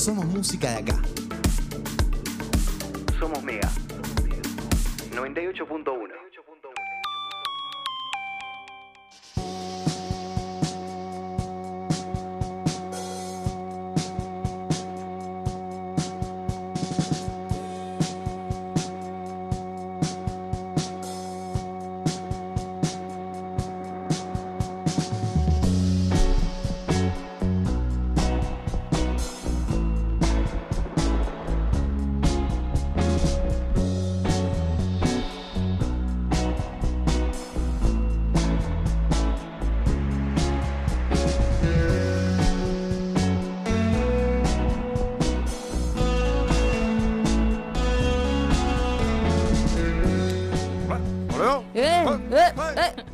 [0.00, 1.02] somos música de acá.
[3.18, 3.68] Somos Mega.
[5.12, 6.29] 98.1.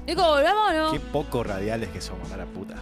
[0.07, 0.93] Nico, ¿volvemos o no?
[0.93, 2.77] Qué poco radiales que somos, a la puta.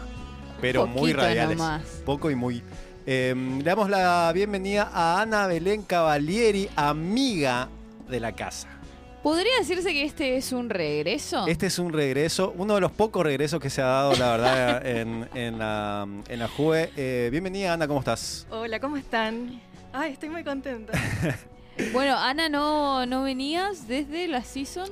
[0.60, 1.56] Pero muy radiales.
[1.56, 1.82] nomás.
[2.04, 2.62] Poco y muy.
[3.06, 7.68] Eh, le damos la bienvenida a Ana Belén Cavalieri, amiga
[8.08, 8.68] de la casa.
[9.22, 11.46] ¿Podría decirse que este es un regreso?
[11.46, 14.86] Este es un regreso, uno de los pocos regresos que se ha dado, la verdad,
[14.86, 16.90] en, en la, en la JUE.
[16.94, 18.46] Eh, bienvenida, Ana, ¿cómo estás?
[18.50, 19.62] Hola, ¿cómo están?
[19.94, 20.92] Ay, estoy muy contenta.
[21.92, 24.88] Bueno, Ana, ¿no, ¿no venías desde la season?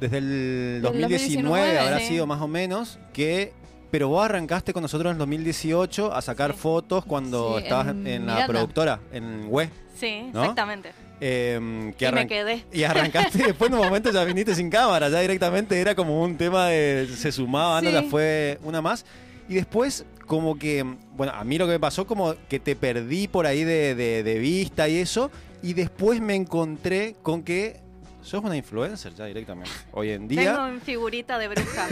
[0.00, 2.06] Desde el Del 2019, 2019, habrá sí.
[2.06, 3.52] sido más o menos, que...
[3.90, 6.58] Pero vos arrancaste con nosotros en el 2018 a sacar Sí.
[6.60, 9.68] fotos cuando Sí, estabas en en, la productora, en WE.
[9.98, 10.42] Sí, ¿No?
[10.42, 10.92] exactamente.
[11.20, 12.64] eh, que y me quedé.
[12.72, 16.22] Y arrancaste y después en un momento ya viniste sin cámara, ya directamente era como
[16.22, 17.90] un tema de se sumaba, Sí.
[17.90, 19.04] ya fue una más.
[19.48, 20.84] Y después como que,
[21.16, 24.22] bueno, a mí lo que me pasó como que te perdí por ahí de, de-
[24.22, 27.80] de vista y eso, y después me encontré con que
[28.22, 29.70] sos una influencer ya directamente.
[29.92, 31.88] Hoy en día Tengo en figurita de bruja.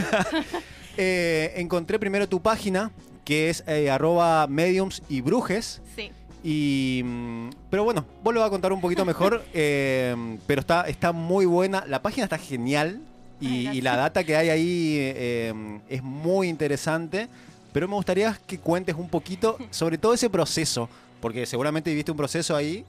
[0.97, 2.91] eh, encontré primero tu página,
[3.25, 5.81] que es eh, arroba mediums y brujes.
[5.95, 6.11] Sí.
[6.43, 10.15] Y, mm, pero bueno, vos lo vas a contar un poquito mejor, eh,
[10.47, 11.83] pero está, está muy buena.
[11.87, 13.01] La página está genial
[13.41, 13.75] y, Ay, gracias.
[13.75, 17.27] y la data que hay ahí eh, es muy interesante.
[17.71, 20.89] Pero me gustaría que cuentes un poquito sobre todo ese proceso,
[21.21, 22.85] porque seguramente viviste un proceso ahí,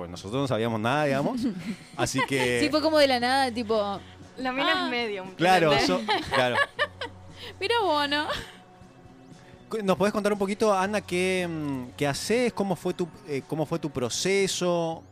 [0.00, 1.42] pues nosotros no sabíamos nada, digamos.
[1.98, 4.00] Así que, Sí, fue como de la nada, tipo,
[4.38, 4.84] La mina Ah.
[4.86, 5.30] es medium.
[5.34, 5.72] claro,
[6.34, 6.56] claro.
[7.60, 8.26] mira bueno.
[9.84, 12.50] ¿Nos podés contar un poquito, Ana, qué, mm, qué haces?
[12.54, 15.02] ¿Cómo fue tu, eh, cómo fue tu proceso?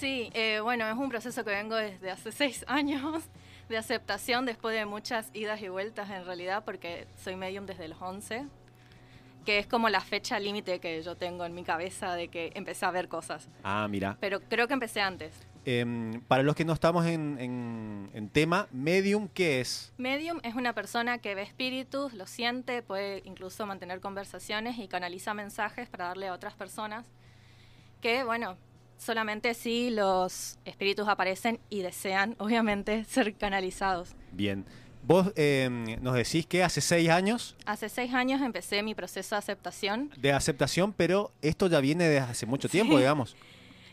[0.00, 3.22] Sí, eh, bueno, es un proceso que vengo desde hace seis años
[3.68, 8.00] de aceptación después de muchas idas y vueltas en realidad, porque soy medium desde los
[8.00, 8.46] 11,
[9.44, 12.86] que es como la fecha límite que yo tengo en mi cabeza de que empecé
[12.86, 13.48] a ver cosas.
[13.62, 14.16] Ah, mira.
[14.20, 15.34] Pero creo que empecé antes.
[15.66, 19.92] Em, para los que no estamos en, en- en tema, medium, ¿qué es?
[19.96, 25.32] Medium es una persona que ve espíritus, lo siente, puede incluso mantener conversaciones y canaliza
[25.32, 27.06] mensajes para darle a otras personas
[28.02, 28.56] que, bueno,
[28.98, 34.14] solamente si los espíritus aparecen y desean, obviamente, ser canalizados.
[34.32, 34.64] Bien.
[35.06, 39.38] Vos em, nos decís que hace seis años Hace seis años empecé mi proceso de
[39.38, 40.10] aceptación.
[40.16, 43.36] de aceptación, pero esto ya viene desde hace mucho tiempo, digamos.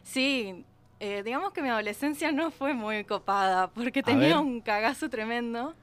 [0.03, 0.63] Sí,
[0.99, 4.37] eh, digamos que mi adolescencia no fue muy copada porque A tenía ver.
[4.37, 5.75] un cagazo tremendo.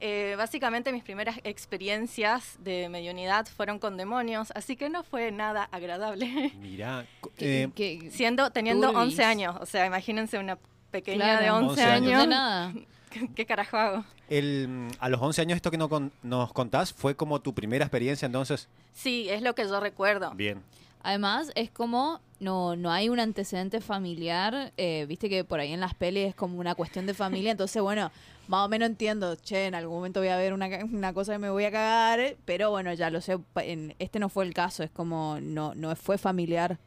[0.00, 5.64] Eh, básicamente mis primeras experiencias de mediunidad fueron con demonios, así que no fue nada
[5.72, 6.52] agradable.
[6.60, 7.04] Mirá.
[7.38, 7.68] eh,
[8.12, 9.12] Siendo, teniendo Turbis.
[9.14, 10.56] 11 años, o sea, imagínense una
[10.90, 11.42] pequeña Claro.
[11.44, 12.02] de 11, 11 años.
[12.02, 12.22] no años.
[12.22, 12.72] de nada.
[13.10, 14.04] ¿Qué, qué carajo hago?
[14.28, 17.54] el, mm, a los 11 años esto que no con- nos contás fue como tu
[17.54, 18.68] primera experiencia, entonces.
[18.92, 20.32] Sí, es lo que yo recuerdo.
[20.34, 20.62] Bien.
[21.02, 24.72] Además, es como no, no hay un antecedente familiar.
[24.76, 27.52] eh, Viste que por ahí en las pelis es como una cuestión de familia.
[27.52, 28.10] Entonces, bueno,
[28.48, 29.36] más o menos entiendo.
[29.36, 32.36] Che, en algún momento voy a ver una, una cosa que me voy a cagar.
[32.44, 33.38] Pero bueno, ya lo sé.
[33.56, 34.82] En, este no fue el caso.
[34.82, 36.78] Es como no, no fue familiar.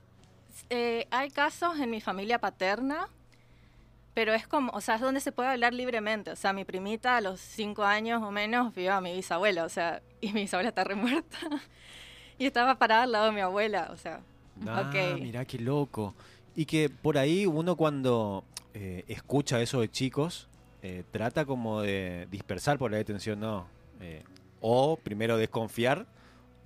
[0.69, 3.07] Eh, hay casos en mi familia paterna,
[4.13, 6.31] pero es como, o sea, es donde se puede hablar libremente.
[6.31, 9.69] O sea, mi primita a los cinco años o menos vio a mi bisabuela, o
[9.69, 11.37] sea, y mi bisabuela está remuerta.
[12.37, 14.21] y estaba parada al lado de mi abuela, o sea,
[14.67, 15.19] Ah, ok.
[15.21, 16.13] mirá qué loco.
[16.55, 18.43] Y que por ahí uno cuando
[18.73, 20.47] eh, escucha eso de chicos,
[20.83, 23.65] eh, trata como de dispersar por la detención, no.
[24.01, 24.23] Eh,
[24.59, 26.05] o primero desconfiar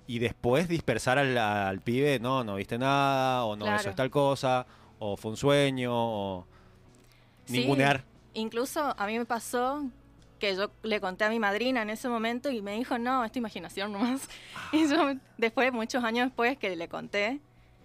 [0.06, 3.80] y después dispersar al, al pibe, no, no viste nada, o no, Claro.
[3.80, 4.66] eso es tal cosa,
[4.98, 6.46] o fue un sueño, o
[7.46, 8.04] Sí, ningunear.
[8.34, 9.84] Incluso a mí me pasó
[10.38, 13.32] que yo le conté a mi madrina en ese momento y me dijo, no, es
[13.32, 14.28] tu imaginación nomás.
[14.72, 17.40] Y yo, después, muchos años después que le conté,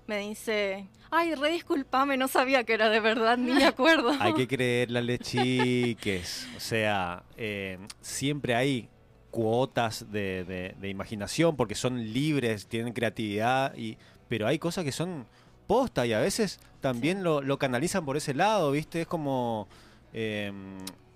[0.07, 4.11] me dice, ay, re disculpame, no sabía que era de verdad, ni me acuerdo.
[4.19, 6.47] Hay que creerle a las chiques.
[6.57, 8.89] O sea, eh, siempre hay
[9.29, 13.97] cuotas de, de- de imaginación porque son libres, tienen creatividad, y,
[14.27, 15.25] pero hay cosas que son
[15.71, 19.01] posta y a veces también lo, lo canalizan por ese lado, ¿viste?
[19.01, 19.67] Es como...
[20.13, 20.51] eh,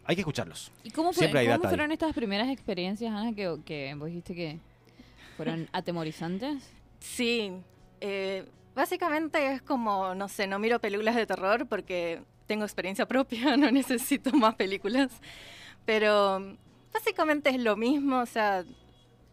[0.07, 0.71] hay que escucharlos.
[0.83, 1.71] ¿Y cómo, fue- Siempre hay cómo data ahí.
[1.75, 4.59] fueron estas primeras experiencias, Ana, que, que vos dijiste que
[5.35, 6.63] fueron atemorizantes?
[6.99, 7.51] Sí,
[8.01, 13.57] eh, básicamente es como, no sé, no miro películas de terror porque tengo experiencia propia,
[13.57, 15.09] no necesito más películas.
[15.85, 16.55] Pero
[16.93, 18.63] básicamente es lo mismo, o sea,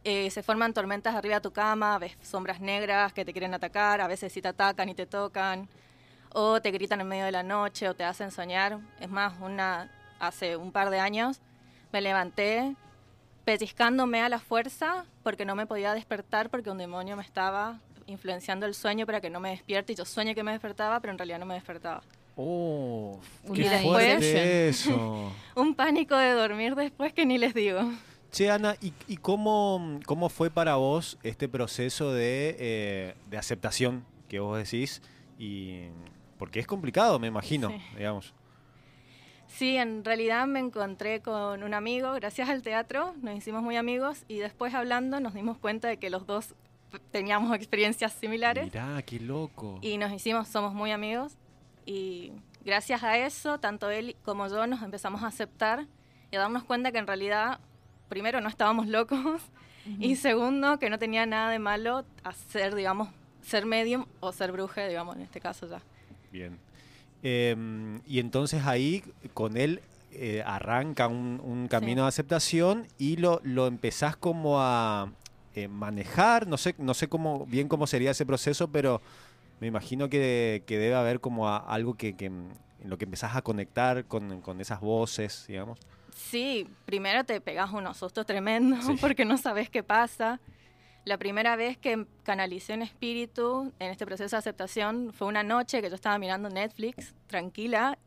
[0.05, 4.01] eh, se forman tormentas arriba de tu cama, ves sombras negras que te quieren atacar,
[4.01, 5.69] a veces sí te atacan y te tocan,
[6.33, 8.79] o te gritan en medio de la noche o te hacen soñar.
[9.01, 11.41] Es más, una hace un par de años
[11.93, 12.75] me levanté
[13.45, 18.67] pellizcándome a la fuerza porque no me podía despertar porque un demonio me estaba influenciando
[18.67, 21.19] el sueño para que no me despierte y yo sueño que me despertaba, pero en
[21.19, 22.03] realidad no me despertaba.
[22.37, 25.33] Oh, después- fuerte eso.
[25.55, 27.81] Un pánico de dormir después que ni les digo.
[28.33, 34.05] Che, Ana, ¿y, y cómo, cómo fue para vos este proceso de, eh, de aceptación
[34.29, 35.03] que vos decís?
[35.39, 35.83] Y,
[36.39, 37.77] porque es complicado, me imagino, Sí.
[37.99, 38.35] digamos.
[39.49, 44.25] Sí, en realidad me encontré con un amigo, gracias al teatro, nos hicimos muy amigos
[44.27, 46.55] y después hablando nos dimos cuenta de que los dos
[47.11, 48.65] teníamos experiencias similares.
[48.65, 49.79] Mirá, qué loco.
[49.83, 51.37] y nos hicimos, somos muy amigos
[51.85, 52.33] y
[52.65, 55.87] gracias a eso, tanto él como yo nos empezamos a aceptar
[56.31, 57.61] y a darnos cuenta que en realidad,
[58.13, 59.41] primero, no estábamos locos
[59.99, 63.09] y segundo, que no tenía nada de malo hacer, digamos,
[63.41, 65.81] ser medium o ser bruje, digamos, en este caso ya.
[66.31, 66.59] Bien.
[67.23, 69.81] Em, y entonces ahí con él
[70.13, 75.11] eh, arranca un, un camino de aceptación y lo, lo empezás como a
[75.55, 79.01] eh, manejar, no sé, no sé cómo, bien cómo sería ese proceso, pero
[79.61, 82.51] me imagino que, que debe haber como a- algo que, que, en
[82.85, 85.79] lo que empezás a conectar con, con esas voces, digamos.
[86.15, 88.97] Sí, primero te pegas unos sustos tremendos Sí.
[89.01, 90.41] porque no sabes qué pasa.
[91.05, 95.83] La primera vez que canalicé un espíritu en este proceso de aceptación fue una noche
[95.83, 97.99] que yo estaba mirando Netflix, tranquila,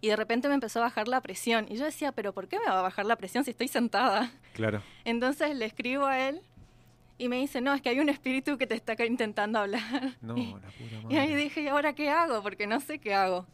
[0.00, 1.66] y de repente me empezó a bajar la presión.
[1.68, 4.30] Y yo decía, pero ¿por qué me va a bajar la presión si estoy sentada?
[4.52, 4.80] Claro.
[5.04, 6.40] Entonces le escribo a él
[7.18, 10.16] y me dice, no, es que hay un espíritu que te está intentando hablar.
[10.20, 11.36] No, Y- la puta y ahí madre.
[11.36, 12.42] dije, ¿y ahora qué hago?
[12.42, 13.46] Porque no sé qué hago.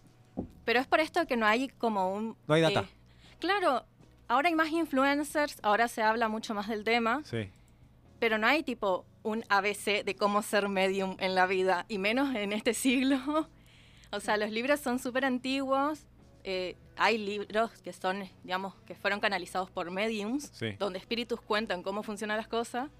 [0.67, 2.37] Pero es por esto que no hay como un...
[2.47, 2.81] No hay data.
[2.81, 3.85] eh, claro,
[4.29, 7.51] ahora hay más influencers, ahora se habla mucho más del tema, Sí.
[8.19, 12.35] pero no hay tipo un ABC de cómo ser medium en la vida, y menos
[12.35, 13.19] en este siglo.
[14.15, 16.05] O sea, los libros son súper antiguos,
[16.45, 20.73] eh, hay libros que son, digamos, que fueron canalizados por mediums, Sí.
[20.79, 22.91] donde espíritus cuentan cómo funcionan las cosas,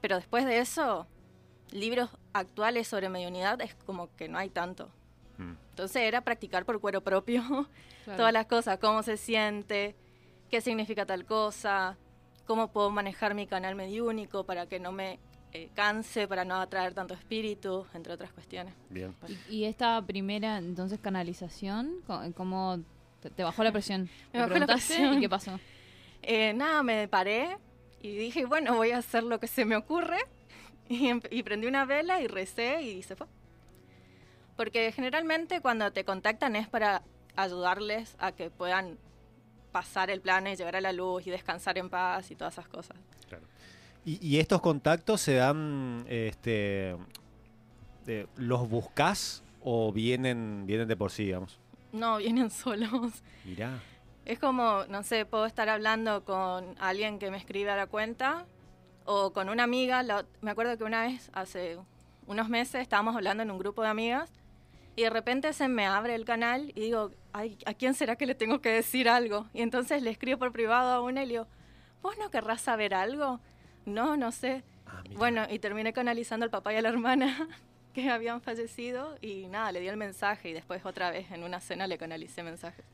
[0.00, 1.06] pero después de eso,
[1.70, 4.90] libros actuales sobre mediunidad es como que no hay tanto.
[5.36, 5.52] Mm.
[5.70, 7.42] Entonces era practicar por cuero propio
[8.04, 8.16] Claro.
[8.16, 9.94] todas las cosas, cómo se siente,
[10.50, 11.96] qué significa tal cosa,
[12.46, 15.18] cómo puedo manejar mi canal mediúnico para que no me
[15.52, 18.74] eh, canse, para no atraer tanto espíritu, entre otras cuestiones.
[18.90, 19.14] Bien.
[19.48, 22.80] ¿Y, y esta primera, entonces, canalización, co- cómo
[23.20, 24.02] te, te bajó la presión?
[24.32, 25.14] Me ¿Le bajó la preguntaste presión.
[25.18, 25.58] ¿Y qué pasó?
[26.20, 27.56] Eh, nada, me paré
[28.02, 30.18] y dije, bueno, voy a hacer lo que se me ocurre.
[30.90, 33.26] Y, empe- y prendí una vela y recé y se fue.
[34.56, 37.02] Porque generalmente cuando te contactan es para
[37.36, 38.98] ayudarles a que puedan
[39.72, 42.68] pasar el plano y llegar a la luz y descansar en paz y todas esas
[42.68, 42.96] cosas.
[44.04, 46.96] Y, y estos contactos se dan, este,
[48.06, 51.58] de- ¿los buscas o vienen, vienen de por sí, digamos?
[51.92, 53.22] No, vienen solos.
[53.44, 53.78] Mirá.
[54.24, 58.46] Es como, no sé, puedo estar hablando con alguien que me escribe a la cuenta
[59.04, 60.02] o con una amiga.
[60.02, 61.78] la- me acuerdo que una vez, hace
[62.26, 64.30] unos meses, estábamos hablando en un grupo de amigas
[64.98, 68.26] y de repente se me abre el canal y digo, Ay, ¿a quién será que
[68.26, 69.46] le tengo que decir algo?
[69.54, 71.46] Y entonces le escribo por privado a una y le digo,
[72.02, 73.38] ¿vos no querrás saber algo?
[73.86, 74.64] No, no sé.
[74.86, 75.02] Ah.
[75.16, 77.48] Bueno, y terminé canalizando al papá y a la hermana
[77.94, 81.60] que habían fallecido y nada, le di el mensaje y después otra vez en una
[81.60, 82.84] cena le canalicé mensajes.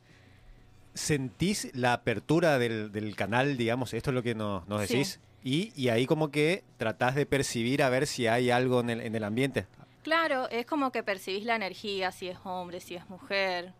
[0.94, 3.94] ¿Sentís la apertura del, del canal, digamos?
[3.94, 4.94] Esto es lo que nos, nos Sí.
[4.94, 5.20] decís.
[5.42, 9.00] Y, y ahí como que tratás de percibir a ver si hay algo en el,
[9.00, 9.66] en el ambiente.
[10.04, 13.72] Claro, es como que percibís la energía, si es hombre, si es mujer.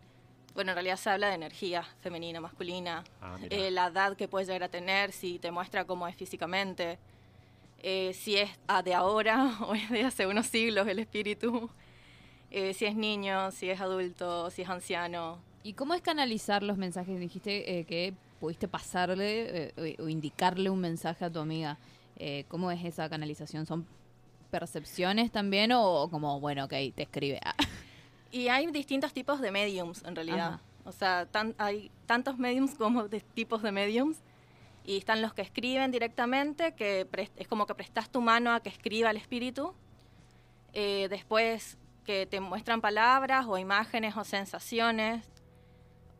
[0.55, 4.49] Bueno, en realidad se habla de energía femenina, masculina, Ah, eh, la edad que puedes
[4.49, 6.99] llegar a tener, si te muestra cómo es físicamente,
[7.83, 11.69] eh, si es ah, de ahora o es de hace unos siglos el espíritu,
[12.51, 15.39] eh, si es niño, si es adulto, si es anciano.
[15.63, 17.21] ¿Y cómo es canalizar los mensajes?
[17.21, 21.77] Dijiste eh, que pudiste pasarle eh, o o indicarle un mensaje a tu amiga.
[22.17, 23.67] Eh, ¿Cómo es esa canalización?
[23.67, 23.87] ¿Son
[24.59, 27.41] percepciones también o como, bueno, ok, te escribe?
[27.45, 27.57] Ah,
[28.31, 30.55] Y hay distintos tipos de mediums, en realidad.
[30.55, 30.61] Ajá.
[30.85, 34.19] O sea, tan- hay tantos mediums como de tipos de mediums.
[34.85, 38.69] Y están los que escriben directamente, que es como que prestas tu mano a que
[38.69, 39.75] escriba el espíritu.
[40.73, 45.25] Eh, después que te muestran palabras o imágenes o sensaciones,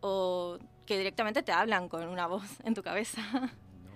[0.01, 3.21] o que directamente te hablan con una voz en tu cabeza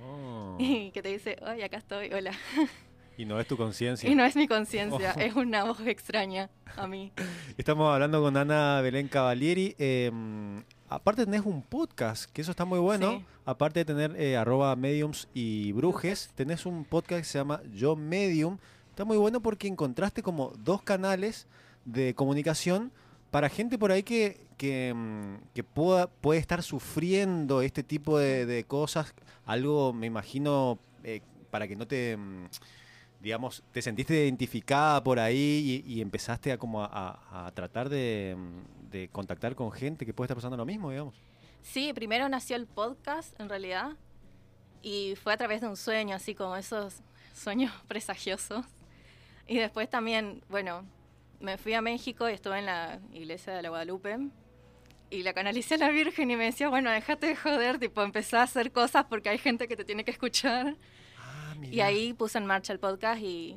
[0.01, 0.57] No.
[0.61, 2.33] y que te dice, ay, acá estoy, hola.
[3.19, 4.09] Y no es tu conciencia.
[4.09, 5.21] Y no es mi conciencia, Ojo.
[5.21, 7.13] es una voz extraña a mí.
[7.59, 9.75] Estamos hablando con Ana Belén Cavalieri.
[9.77, 10.13] eh,
[10.89, 13.19] aparte tenés un podcast, que eso está muy bueno.
[13.19, 13.25] Sí.
[13.45, 17.97] Aparte de tener eh, arroba mediums y brujes, tenés un podcast que se llama Yo
[17.97, 18.59] Medium.
[18.91, 21.49] Está muy bueno porque encontraste como dos canales
[21.85, 22.93] de comunicación
[23.33, 24.95] para gente por ahí que, que,
[25.55, 29.13] que pueda, puede estar sufriendo este tipo de, de cosas.
[29.45, 31.21] Algo, me imagino, eh,
[31.51, 32.17] para que no te...
[33.21, 36.87] digamos, te sentiste identificada por ahí y, y empezaste a como a,
[37.31, 40.91] a- a tratar de, mm, de contactar con gente que puede estar pasando lo mismo,
[40.91, 41.15] digamos.
[41.63, 43.93] Sí, primero nació el podcast, en realidad,
[44.83, 47.03] y fue a través de un sueño, así como esos
[47.35, 48.65] sueños presagiosos.
[49.47, 50.85] Y después también, bueno,
[51.41, 54.19] me fui a México y estuve en la iglesia de la Guadalupe.
[55.11, 58.41] Y la canalicé a la Virgen y me decía, bueno, déjate de joder, tipo, empezá
[58.41, 60.77] a hacer cosas porque hay gente que te tiene que escuchar.
[61.63, 63.57] Y ahí puse en marcha el podcast y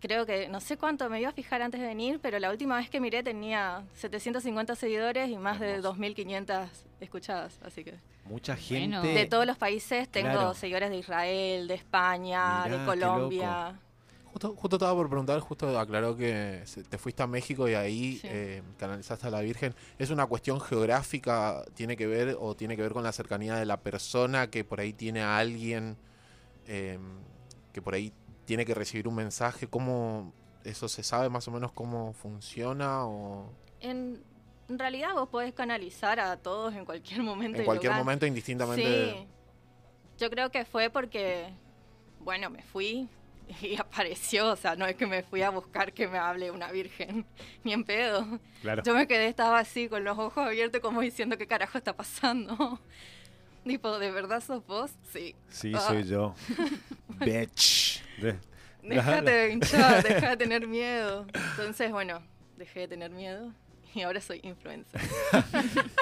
[0.00, 2.76] creo que, no sé cuánto me iba a fijar antes de venir, pero la última
[2.76, 5.94] vez que miré tenía 750 seguidores y más de Hermoso.
[5.94, 6.68] 2.500
[7.00, 7.94] escuchadas, así que...
[8.26, 9.02] Mucha Bueno.
[9.02, 9.18] gente.
[9.18, 10.54] De todos los países tengo Claro.
[10.54, 13.78] seguidores de Israel, de España, Mirá, de qué Colombia.
[14.32, 18.16] Justo, justo estaba por preguntar, justo aclaró que se- te fuiste a México y ahí
[18.16, 18.26] Sí.
[18.30, 19.74] eh, canalizaste a la Virgen.
[19.98, 23.64] ¿Es una cuestión geográfica, tiene que ver o tiene que ver con la cercanía de
[23.64, 25.96] la persona que por ahí tiene a alguien
[26.66, 26.98] eh,
[27.72, 28.12] que por ahí
[28.44, 29.66] tiene que recibir un mensaje?
[29.66, 30.32] ¿Cómo
[30.64, 33.04] eso se sabe más o menos cómo funciona?
[33.06, 34.22] O En,
[34.68, 37.58] en realidad vos podés canalizar a todos en cualquier momento.
[37.58, 38.04] en cualquier lugar.
[38.04, 39.12] momento, indistintamente.
[39.12, 39.26] Sí.
[40.18, 41.52] Yo creo que fue porque,
[42.20, 43.08] bueno, me fui
[43.60, 44.52] y apareció.
[44.52, 47.26] O sea, no es que me fui a buscar que me hable una virgen,
[47.64, 48.40] ni en pedo.
[48.62, 48.82] Claro.
[48.84, 52.80] Yo me quedé, estaba así, con los ojos abiertos, como diciendo, ¿qué carajo está pasando?
[53.66, 54.90] Tipo, ¿de verdad sos vos?
[55.12, 55.34] Sí.
[55.48, 55.80] Sí, Ah.
[55.80, 56.34] soy yo.
[57.20, 58.02] Bitch.
[58.20, 58.38] De-
[58.82, 61.26] Déjate de hinchar, deja de tener miedo.
[61.52, 62.20] Entonces, bueno,
[62.58, 63.50] dejé de tener miedo
[63.94, 65.00] y ahora soy influencer.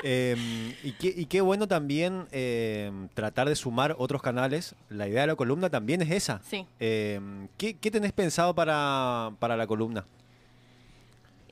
[0.03, 4.75] Eh, y, qué, y qué bueno también eh, tratar de sumar otros canales.
[4.89, 6.41] La idea de la columna también es esa.
[6.43, 6.67] Sí.
[6.81, 7.21] Eh,
[7.59, 10.05] ¿qué, qué tenés pensado para, para la columna?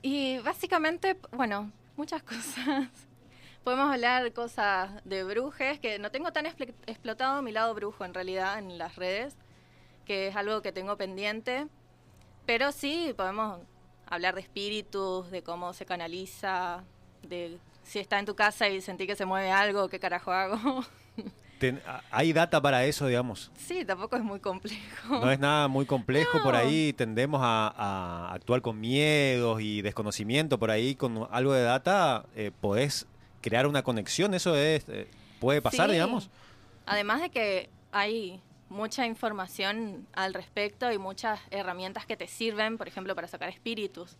[0.01, 2.87] Y básicamente, bueno, muchas cosas.
[3.63, 8.13] Podemos hablar cosas de brujes, que no tengo tan expl- explotado mi lado brujo en
[8.13, 9.35] realidad en las redes,
[10.05, 11.67] que es algo que tengo pendiente.
[12.47, 13.59] Pero sí, podemos
[14.07, 16.83] hablar de espíritus, de cómo se canaliza,
[17.21, 20.83] de si está en tu casa y sentí que se mueve algo, qué carajo hago.
[21.59, 23.51] Ten- ¿Hay data para eso, digamos?
[23.55, 25.19] Sí, tampoco es muy complejo.
[25.21, 30.57] No es nada muy complejo, por ahí tendemos a, a actuar con miedos y desconocimiento,
[30.57, 33.05] por ahí con algo de data eh, podés
[33.41, 35.07] crear una conexión, eso es, eh,
[35.39, 35.93] puede pasar, Sí.
[35.93, 36.29] digamos.
[36.85, 42.87] Además de que hay mucha información al respecto y muchas herramientas que te sirven, por
[42.87, 44.15] ejemplo, para sacar espíritus.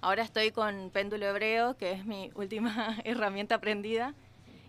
[0.00, 4.14] Ahora estoy con péndulo hebreo, que es mi última herramienta aprendida,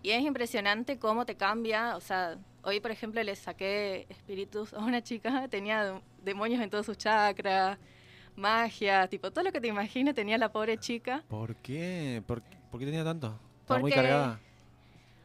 [0.02, 1.96] y es impresionante cómo te cambia.
[1.96, 6.70] O sea, hoy, por ejemplo, le saqué espíritus a una chica, tenía de- demonios en
[6.70, 7.78] todos sus chakras,
[8.36, 11.24] magia, tipo, todo lo que te imagines tenía la pobre chica.
[11.28, 12.22] ¿Por qué?
[12.26, 12.40] ¿Por,
[12.70, 13.38] por qué tenía tanto?
[13.68, 14.40] Estaba muy Porque cargada.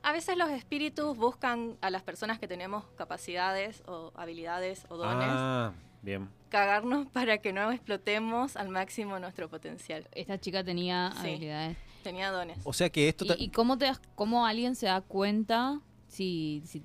[0.03, 5.27] A veces los espíritus buscan a las personas que tenemos capacidades o habilidades o dones,
[5.29, 5.71] Ah,
[6.01, 6.27] bien.
[6.50, 10.05] cagarnos para que no explotemos al máximo nuestro potencial.
[10.12, 11.29] Esta chica tenía Sí.
[11.29, 11.77] habilidades.
[12.03, 12.57] Tenía dones.
[12.65, 13.23] O sea que esto...
[13.38, 16.83] ¿Y, y cómo, te das, cómo alguien se da cuenta si, si,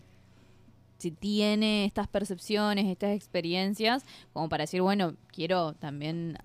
[0.99, 6.39] si tiene estas percepciones, estas experiencias, como para decir, bueno, quiero también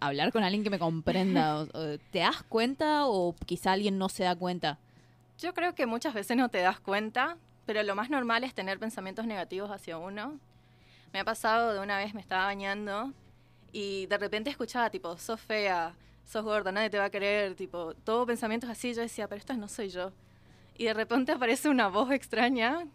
[0.00, 1.66] hablar con alguien que me comprenda?
[2.10, 4.78] ¿Te das cuenta o quizá alguien no se da cuenta?
[5.38, 8.78] Yo creo que muchas veces no te das cuenta, pero lo más normal es tener
[8.78, 10.38] pensamientos negativos hacia uno.
[11.12, 13.12] Me ha pasado de una vez me estaba bañando
[13.72, 17.94] y de repente escuchaba tipo, sos fea, sos gorda, nadie te va a querer, tipo,
[17.94, 18.94] todo pensamientos así.
[18.94, 20.12] Yo decía, pero esto no soy yo.
[20.76, 22.86] Y de repente aparece una voz extraña,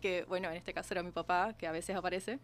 [0.00, 2.38] que bueno, en este caso era mi papá, que a veces aparece,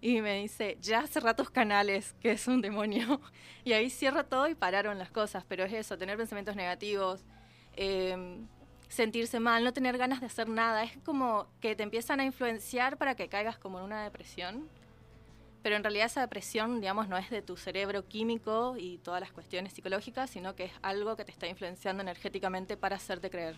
[0.00, 3.20] y me dice, ya cerrá tus canales, que es un demonio.
[3.62, 7.24] Y ahí cierro todo y pararon las cosas, pero es eso, tener pensamientos negativos.
[7.76, 8.46] em,
[8.88, 10.82] sentirse mal, no tener ganas de hacer nada.
[10.82, 14.68] Es como que te empiezan a influenciar para que caigas como en una depresión.
[15.62, 19.30] Pero en realidad esa depresión, digamos, no es de tu cerebro químico y todas las
[19.30, 23.56] cuestiones psicológicas, sino que es algo que te está influenciando energéticamente para hacerte creer.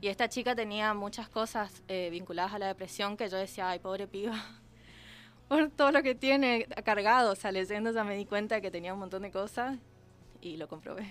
[0.00, 3.80] Y esta chica tenía muchas cosas eh, vinculadas a la depresión que yo decía, ay,
[3.80, 4.42] pobre piba,
[5.48, 7.32] por todo lo que tiene cargado.
[7.32, 9.78] O sea, leyendo ya me di cuenta que tenía un montón de cosas
[10.40, 11.06] y lo comprobé.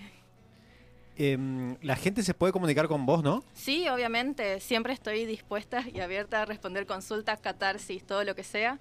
[1.18, 3.42] Em, la gente se puede comunicar con vos, ¿no?
[3.54, 8.78] Sí, obviamente, siempre estoy dispuesta y abierta a responder consultas, catarsis, todo lo que sea.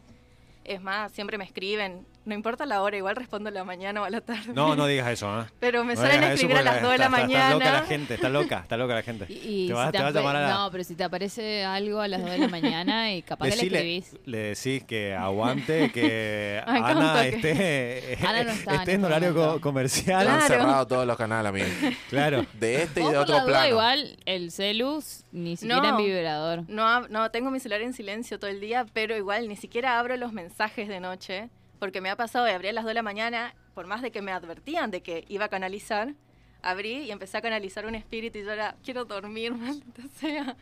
[0.66, 4.04] Es más, siempre me escriben, no importa la hora, igual respondo a la mañana o
[4.06, 4.52] a la tarde.
[4.54, 5.46] No, no digas eso, ¿eh?
[5.60, 7.44] Pero me No suelen digas eso escribir a las 2 de la mañana.
[7.46, 9.26] Está loca la gente, está loca, está loca la gente.
[9.30, 11.04] Y, y Te si va- te va a llamar a la- No, pero si te
[11.04, 14.18] aparece algo a las 2 de la mañana y capaz que le escribís.
[14.26, 19.34] le decís que aguante, que Ana esté, Ana no está en esté en este horario
[19.36, 20.26] co- comercial.
[20.26, 20.48] Claro.
[20.48, 21.68] cerrados todos los canales, amigo.
[22.10, 22.46] Claro.
[22.60, 23.68] De este y de por la otro duda, plano.
[23.70, 25.98] igual el celus ni siquiera en No.
[25.98, 26.64] vibrador.
[26.68, 30.16] No, no, tengo mi celular en silencio todo el día, pero igual ni siquiera abro
[30.18, 33.02] los mensajes de noche, porque me ha pasado de abrir a las 2 de la
[33.04, 36.14] mañana, por más de que me advertían de que iba a canalizar,
[36.62, 40.56] abrí y empecé a canalizar un espíritu y yo era, quiero dormir, maldita sea.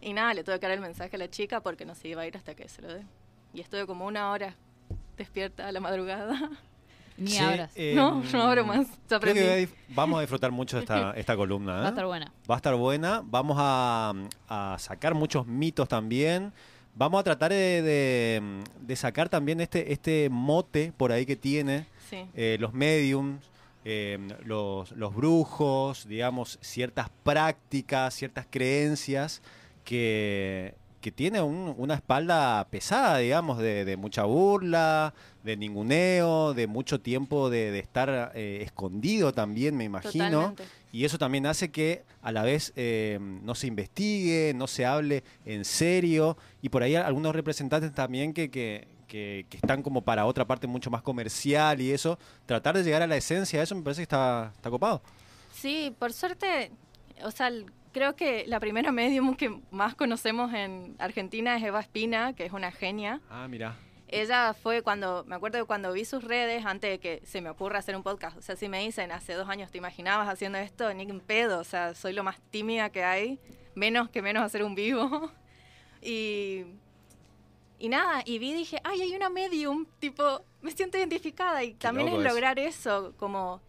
[0.00, 2.22] Y nada, le tuve que dar el mensaje a la chica porque no se iba
[2.22, 3.04] a ir hasta que se lo dé.
[3.52, 4.54] Y estuve como una hora
[5.16, 6.50] despierta a la madrugada.
[7.18, 7.72] Ni Che, abras.
[7.74, 8.86] eh, no, no abro más.
[9.08, 11.78] Creo que vamos a disfrutar mucho de esta, esta columna.
[11.78, 11.80] ¿eh?
[11.82, 12.32] Va a estar buena.
[12.50, 13.20] Va a estar buena.
[13.24, 14.14] Vamos a,
[14.48, 16.50] a sacar muchos mitos también.
[16.94, 18.42] Vamos a tratar de, de-
[18.80, 22.26] de sacar también este, este mote por ahí que tiene Sí.
[22.34, 23.40] eh, los mediums,
[23.84, 29.40] eh, los, los brujos, digamos, ciertas prácticas, ciertas creencias
[29.84, 36.66] que, que tiene un- una espalda pesada, digamos, de, de mucha burla, de ninguneo, de
[36.66, 40.24] mucho tiempo de, de estar eh, escondido también, me imagino.
[40.50, 40.64] Totalmente.
[40.92, 45.22] Y eso también hace que a la vez eh, no se investigue, no se hable
[45.44, 46.36] en serio.
[46.62, 50.66] Y por ahí algunos representantes también que, que, que- que están como para otra parte
[50.66, 52.18] mucho más comercial y eso.
[52.46, 55.02] Tratar de llegar a la esencia de eso me parece que está, está copado.
[55.52, 56.70] Sí, por suerte,
[57.24, 57.50] o sea,
[57.92, 62.52] creo que la primera medium que más conocemos en Argentina es Eva Espina, que es
[62.52, 63.20] una genia.
[63.30, 63.76] Ah, mira.
[64.12, 67.48] Ella fue cuando, me acuerdo de cuando vi sus redes, antes de que se me
[67.50, 68.36] ocurra hacer un podcast.
[68.36, 71.60] O sea, si me dicen, hace dos años te imaginabas haciendo esto, ni en pedo.
[71.60, 73.38] O sea, soy lo más tímida que hay,
[73.74, 75.30] menos que menos hacer un vivo.
[76.02, 76.64] Y,
[77.78, 81.62] y nada, y vi dije, ay, hay una medium, tipo, me siento identificada.
[81.62, 82.22] Y también es eso.
[82.22, 83.60] lograr eso, como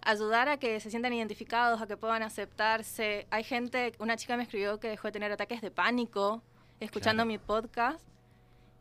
[0.00, 3.26] ayudar a que se sientan identificados, a que puedan aceptarse.
[3.30, 6.42] Hay gente, una chica me escribió que dejó de tener ataques de pánico
[6.80, 7.28] escuchando Claro.
[7.28, 8.00] mi podcast.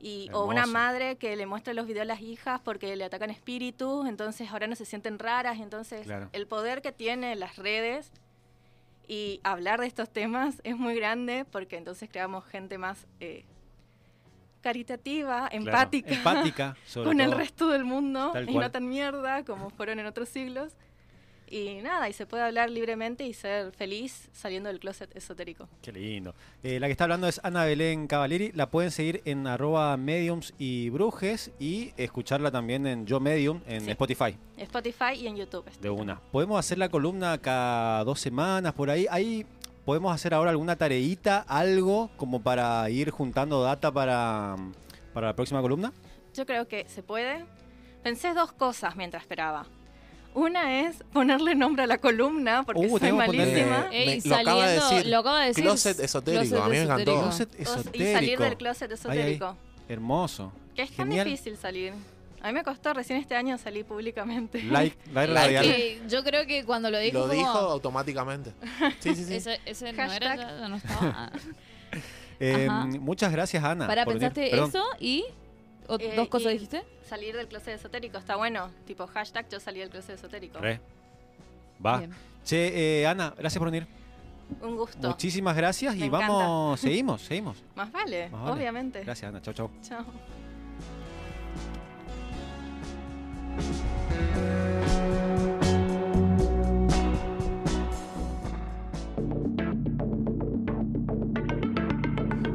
[0.05, 3.29] Y, o una madre que le muestra los videos a las hijas porque le atacan
[3.29, 5.59] espíritus, entonces ahora no se sienten raras.
[5.61, 6.27] Entonces, Claro.
[6.33, 8.11] el poder que tiene las redes
[9.07, 13.45] y hablar de estos temas es muy grande porque entonces creamos gente más eh,
[14.61, 15.55] caritativa, Claro.
[15.55, 18.65] empática, sobre con el resto del mundo Tal y cual.
[18.65, 20.73] no tan mierda como fueron en otros siglos.
[21.53, 25.69] Y nada, y se puede hablar libremente y ser feliz saliendo del closet esotérico.
[25.83, 26.33] Qué lindo.
[26.63, 28.51] Eh, la que está hablando es Ana Belén Cavalieri.
[28.53, 33.81] La pueden seguir en arroba mediums y brujes y escucharla también en Yo Medium en
[33.81, 33.91] Sí.
[33.91, 34.35] Spotify.
[34.57, 35.69] Spotify y en YouTube.
[35.79, 36.19] De una.
[36.31, 39.05] Podemos hacer la columna cada dos semanas por ahí.
[39.11, 39.45] Ahí
[39.85, 44.55] podemos hacer ahora alguna tareita, algo como para ir juntando data para,
[45.13, 45.93] para la próxima columna.
[46.33, 47.45] Yo creo que se puede.
[48.01, 49.67] Pensé dos cosas mientras esperaba.
[50.35, 53.87] Una es ponerle nombre a la columna, porque Uh, soy ponerle- malísima.
[53.91, 55.11] Ey, me- lo acaba de saliendo- decir.
[55.11, 55.63] lo acaba de decir.
[55.63, 57.11] Closet esotérico, a mí me encantó.
[57.11, 57.23] esotérico.
[57.23, 58.11] Closet O- Y esotérico.
[58.13, 58.99] salir del closet Ahí, ahí.
[59.19, 59.57] esotérico.
[59.89, 60.51] Hermoso.
[60.75, 61.25] Que es tan Genial.
[61.27, 61.93] difícil salir.
[62.41, 64.61] A mí me costó recién este año salir públicamente.
[64.63, 65.63] Like, like radial.
[65.63, 68.51] que yo creo que cuando lo dijo, Lo como, dijo automáticamente.
[68.99, 69.35] Sí, sí, sí.
[69.35, 71.31] ese, ese no era, ya- no estaba.
[72.39, 72.67] Eh,
[72.99, 73.87] muchas gracias, Ana.
[73.87, 74.33] Para, por venir.
[74.33, 74.69] pensaste Perdón.
[74.69, 75.23] eso y
[75.87, 76.83] o- Eh, dos cosas dijiste.
[77.07, 78.69] Salir del closet esotérico está bueno.
[78.85, 80.59] Tipo hashtag yo salí del closet esotérico.
[80.59, 80.79] Re.
[81.85, 81.97] Va.
[81.99, 82.11] Bien.
[82.45, 83.87] Che, eh, Ana, gracias por venir.
[84.61, 85.07] Un gusto.
[85.07, 87.57] Muchísimas gracias Me y vamos, seguimos, seguimos.
[87.75, 88.53] Más vale, Más vale.
[88.53, 89.03] obviamente.
[89.03, 89.41] Gracias, Ana.
[89.41, 89.69] Chau, chau.
[89.81, 90.05] Chao.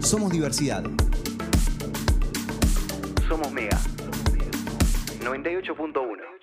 [0.01, 0.85] Somos diversidad.
[3.29, 3.77] Somos Mega.
[5.21, 6.38] 98.1.